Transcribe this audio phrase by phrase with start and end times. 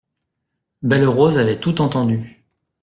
[0.81, 2.43] Belle-Rose avait tout entendu.